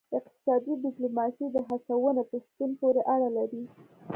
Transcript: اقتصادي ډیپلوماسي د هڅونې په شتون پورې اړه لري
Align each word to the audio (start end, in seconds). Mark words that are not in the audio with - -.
اقتصادي 0.17 0.73
ډیپلوماسي 0.83 1.45
د 1.51 1.57
هڅونې 1.67 2.23
په 2.29 2.35
شتون 2.45 2.71
پورې 2.79 3.01
اړه 3.13 3.29
لري 3.37 3.63